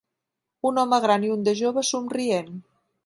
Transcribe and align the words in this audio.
Un 0.69 0.79
home 0.83 0.99
gran 1.03 1.27
i 1.27 1.31
un 1.35 1.45
de 1.49 1.53
jove 1.61 1.85
somrient. 1.91 2.51